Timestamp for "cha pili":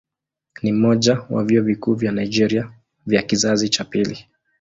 3.69-4.27